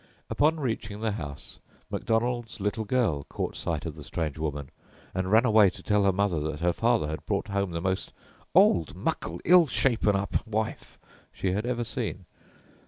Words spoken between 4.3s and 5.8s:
woman, and ran away